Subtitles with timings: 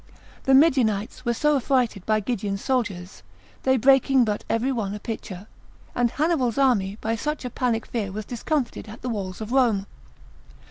[0.45, 3.21] The Midianites were so affrighted by Gideon's soldiers,
[3.61, 5.45] they breaking but every one a pitcher;
[5.93, 9.85] and Hannibal's army by such a panic fear was discomfited at the walls of Rome.